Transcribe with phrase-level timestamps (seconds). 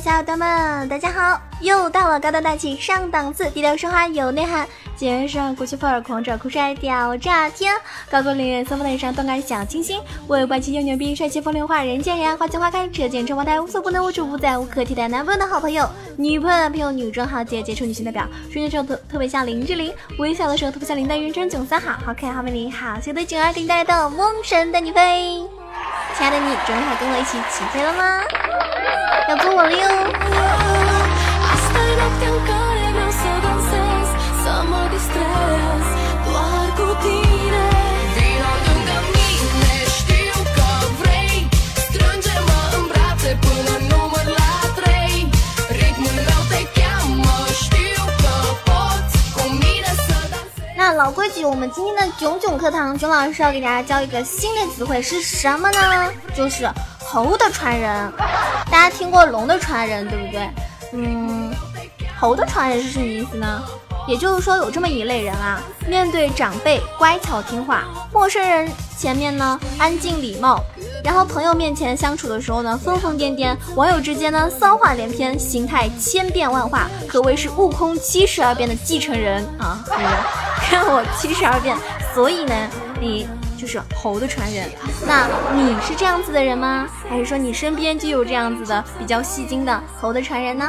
[0.00, 1.40] 小伙伴们，大家好！
[1.60, 4.66] 又到了高端大气上档次、低调奢华有内涵、
[4.96, 7.74] 节约上国际范儿、狂拽酷帅屌炸天、
[8.10, 25.42] 高歌领三分以上动感小清新、为霸气又牛逼、帅气风流话、人见人爱、花见花开、车见车爆胎、无所不能、无处不在、无可替代男朋友的好朋友、女朋友、男朋友、女装豪杰、杰出女性代表、瞬间时候特特别像林志玲，微笑的时候特别像林黛玉、真囧三好、好可爱、好美丽、好秀的囧儿给你带来的梦神带你飞。
[26.14, 28.04] 亲爱的你，准备好跟我一起起飞了吗？
[29.28, 29.82] 要坐我了哟！
[51.74, 56.12] 今天的囧囧课堂，囧老师要给大家教一个新的词汇是什么呢？
[56.34, 56.68] 就是
[57.00, 58.12] 猴的传人。
[58.70, 60.50] 大家听过龙的传人，对不对？
[60.92, 61.50] 嗯，
[62.20, 63.62] 猴的传人是什么意思呢？
[64.06, 70.62] 也就是说，有这么一类人啊，面对长辈乖巧听话，陌生人前面呢安静礼貌，
[71.04, 79.84] 然后朋友面前相处的时候呢疯疯癫癫，网友之间呢骚话连篇，形态千变万化，可谓是悟空七十二变的继承人啊！
[80.62, 81.76] 看我七十二变，
[82.14, 82.54] 所以呢，
[83.00, 83.26] 你
[83.60, 84.70] 就是猴的传人。
[85.06, 86.86] 那你是这样子的人吗？
[87.10, 90.64] 还是说你身边就有这样子的比较戏精的猴的传人呢？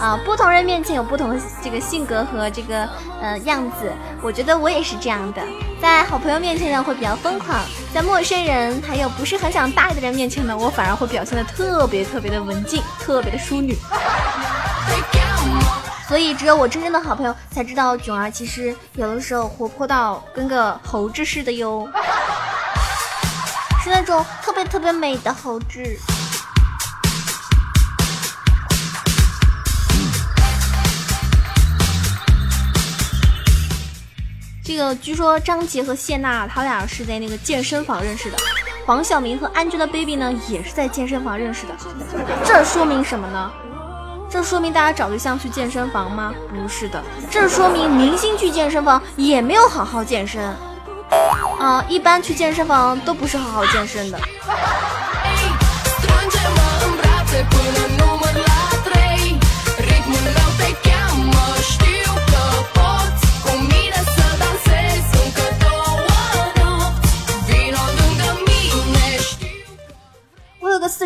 [0.00, 2.88] 啊，不同人面前有不同的这个性格和这个
[3.20, 5.42] 呃样子，我觉得我也是这样的，
[5.80, 13.76] 在好朋友面前呢会比较疯狂，在陌生人还有不是很想搭理的人面前呢，我反而会表现的特别特别的文静，特别的淑女。
[16.06, 21.88] 所以只有我真正的好朋友才知道，囧儿其实有的时候活泼到跟个猴子似的哟，
[23.82, 25.98] 是那种特别特别美的猴子。
[34.64, 38.38] 这个据说张杰和谢娜他俩是在那个健身房认识的，
[38.86, 41.76] 黄晓明和 Angelababy 呢也是在健身房认识的。
[42.46, 43.52] 这说明什么呢？
[44.30, 46.32] 这说明大家找对象去健身房吗？
[46.48, 50.42] 不是的，这说明明星去健身房也没有好好健身。
[51.60, 54.18] 啊，一般去健身房都不是好好健身的。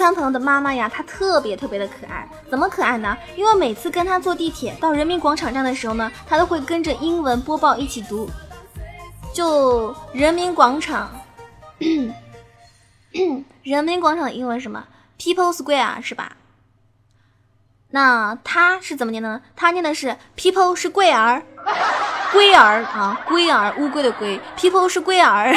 [0.00, 3.14] 川朋友的妈妈呀，她特别特别的可爱，怎么可爱呢？
[3.36, 8.26] 因为每次跟她坐地铁到人民广场站的时候呢，她都会跟着英文播报一起读。
[9.34, 11.10] 就人民广场，
[13.62, 14.82] 人民广场的英文什么
[15.18, 16.32] ？People Square 是吧？
[17.90, 19.42] 那他是怎么念的呢？
[19.54, 21.42] 他念的是 People 是龟儿，
[22.32, 25.54] 龟儿啊，龟儿，乌龟的龟，People 是龟儿。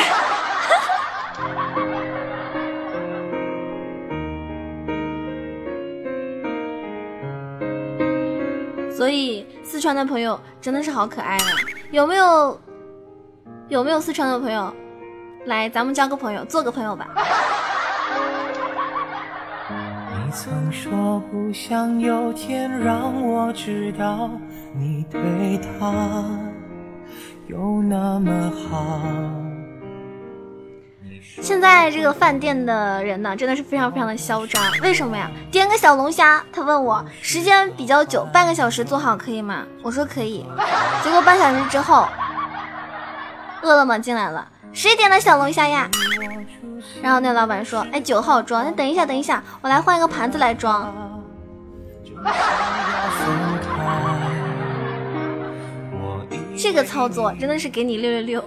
[9.03, 11.46] 所以四川的朋友真的是好可爱啊，
[11.91, 12.58] 有没有？
[13.68, 14.74] 有没有四川的朋友？
[15.44, 17.09] 来，咱们交个朋友，做个朋友吧。
[19.69, 24.30] 你曾说不想有天让我知道
[24.74, 25.20] 你对
[25.58, 26.24] 他
[27.47, 28.31] 有那么
[28.70, 29.02] 好。
[31.42, 34.62] 现在这个饭店的人呢，真的是非常非常的嚣张。
[34.82, 35.30] 为什么呀？
[35.52, 39.64] 点个小龙虾，他问我时间比较久，半个小时做好可以吗？
[39.82, 40.46] 我说可以。
[41.04, 42.08] 结果半小时之后，
[43.62, 45.90] 饿了么进来了，谁点的小龙虾呀？
[47.02, 50.94] 然后那老板说：“哎，九号装。”那等一下，等一下，我来换一个盘子来装。
[56.64, 58.42] 这个操作真的是给你六六六。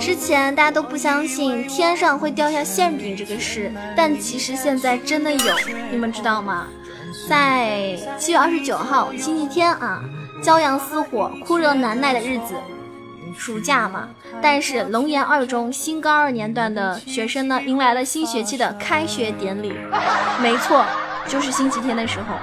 [0.00, 5.38] 之前大家都不相信天上会掉下馅饼这个事，但其实现在真的有，
[5.92, 6.66] 你们知道吗？
[7.28, 10.02] 在七月二十九号星期天啊。
[10.42, 12.54] 骄阳似火、酷热难耐的日子，
[13.36, 14.08] 暑假嘛。
[14.42, 19.72] 但是龙岩二中新高二年段的学生呢，迎来了新学期的开学典礼。
[20.40, 20.84] 没错，
[21.26, 22.36] 就是星期天的时候。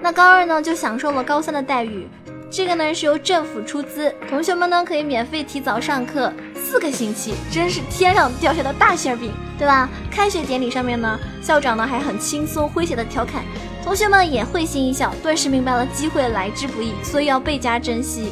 [0.00, 2.08] 那高二呢，就享受了高三的待遇。
[2.50, 6.32] 这个呢，是由政府出资，同学们呢可以免费提早上课。
[6.54, 9.88] 四个星期，真是天上掉下的大馅饼，对吧？
[10.10, 13.42] 开学典礼上面呢，校长呢还很轻松诙谐的调侃，
[13.88, 18.30] 同学们也会心一笑，顿时明白了机会来之不易，所以要倍加珍惜。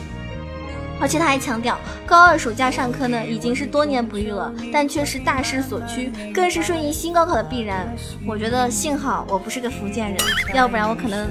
[1.00, 7.90] 而且他还强调，高二暑假上课呢，已经是多年不遇了，但却是大势所趋，更是顺应新高考的必然。
[8.26, 10.18] 我觉得幸好我不是个福建人，
[10.52, 11.26] 要不然我可能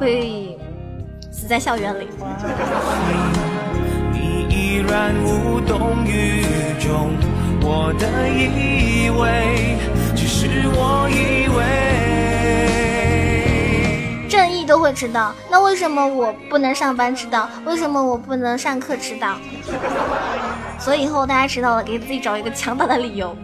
[0.00, 0.58] 会
[1.30, 2.08] 死在校园里。
[5.64, 5.78] 都
[14.88, 17.46] 会迟到，那为什么我不能上班迟到？
[17.66, 19.36] 为什么我不能上课迟到？
[20.80, 23.36] 所以以后大家迟到了，给自己找一个强大的理由。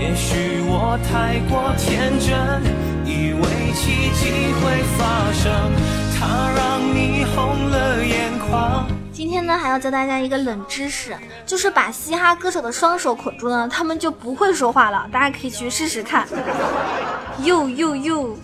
[0.00, 2.62] 也许我太过天真，
[3.04, 5.50] 以为奇迹会发生，
[6.16, 8.99] 它让你红了眼眶。
[9.30, 11.16] 今天呢，还要教大家一个冷知识，
[11.46, 15.06] 就是把嘻哈歌手的双手捆住呢，他们就不会说话了。
[15.12, 16.26] 大家可以去试试看。
[17.38, 18.36] 又又又。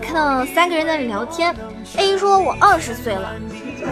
[0.00, 1.54] 看到三个人在聊天
[1.96, 3.32] ，A 说：“我二十岁了。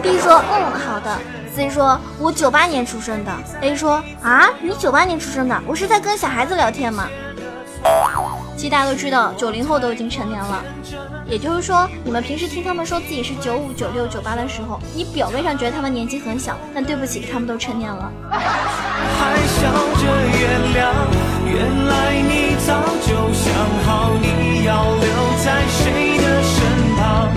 [0.01, 1.17] ”B 说：“嗯，好的。
[1.55, 3.31] ”C 说：“我九八年出生的。
[3.61, 5.61] ”A 说：“啊，你九八年出生的？
[5.65, 7.07] 我是在跟小孩子聊天吗？”
[8.55, 10.61] 其实大家都知道，九零后都已经成年了，
[11.25, 18.11] 也就是说，你们平时听他们说自己是九五、九六、九八的时候，你表面上觉得他们年纪很小，但对不起，他们都成年了。
[18.29, 20.03] 还笑着
[20.37, 20.91] 原谅，
[21.45, 23.53] 原来你早就想
[23.85, 25.07] 好你要留
[25.43, 27.29] 在谁的身旁。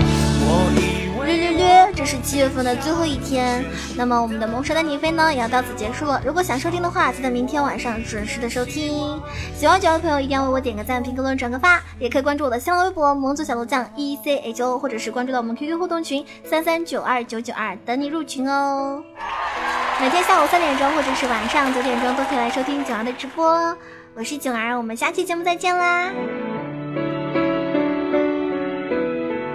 [1.25, 3.63] 略略略，这是七月份的最后一天，
[3.95, 6.21] 那么我们的萌蛇带你飞呢也要到此结束了。
[6.25, 9.19] 如果想收听的话，记得明天晚上准时的收听。
[9.57, 19.01] 喜欢九的朋友一定要为我点个赞、评个论、转个发，也可以关注我的新浪微博萌族小鹿酱 E C H O，或者是关注到我们 QQ 互动群三三九二九九二，等你入群哦。
[20.03, 23.73] 每天下午三点钟或者是晚上九点钟都可以来收听九儿的直播，
[24.15, 26.09] 我是九儿，我们下期节目再见啦。